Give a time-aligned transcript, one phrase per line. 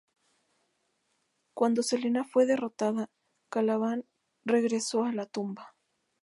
[1.53, 3.11] Cuando Selene fue derrotada,
[3.51, 4.07] Caliban
[4.43, 5.75] regresó a la tumba.